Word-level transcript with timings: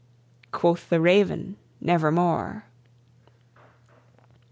Quoth 0.51 0.89
the 0.89 0.99
Raven, 0.99 1.57
"Nevermore." 1.79 2.65